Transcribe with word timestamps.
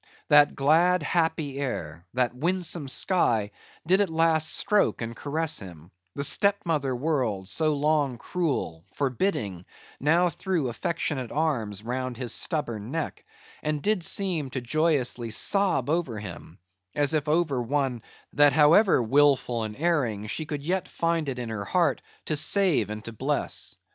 That 0.29 0.55
glad, 0.55 1.03
happy 1.03 1.59
air, 1.59 2.07
that 2.15 2.33
winsome 2.33 2.87
sky, 2.87 3.51
did 3.85 4.01
at 4.01 4.09
last 4.09 4.49
stroke 4.51 4.99
and 4.99 5.15
caress 5.15 5.59
him; 5.59 5.91
the 6.15 6.23
step 6.23 6.57
mother 6.65 6.95
world, 6.95 7.47
so 7.49 7.75
long 7.75 8.17
cruel—forbidding—now 8.17 10.29
threw 10.29 10.69
affectionate 10.69 11.31
arms 11.31 11.83
round 11.83 12.17
his 12.17 12.33
stubborn 12.33 12.89
neck, 12.89 13.23
and 13.61 13.83
did 13.83 14.01
seem 14.03 14.49
to 14.49 14.59
joyously 14.59 15.29
sob 15.29 15.87
over 15.87 16.17
him, 16.17 16.57
as 16.95 17.13
if 17.13 17.27
over 17.27 17.61
one, 17.61 18.01
that 18.33 18.53
however 18.53 19.03
wilful 19.03 19.61
and 19.61 19.75
erring, 19.77 20.25
she 20.25 20.47
could 20.47 20.63
yet 20.63 20.87
find 20.87 21.29
it 21.29 21.37
in 21.37 21.49
her 21.49 21.65
heart 21.65 22.01
to 22.25 22.35
save 22.35 22.89
and 22.89 23.05
to 23.05 23.13
bless. 23.13 23.77